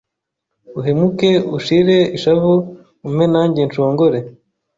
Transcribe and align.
Uhumeke 0.77 1.31
ushire 1.57 1.97
ishavu 2.17 2.53
Umpe 3.05 3.25
nanjye 3.33 3.61
Nshongore 3.69 4.17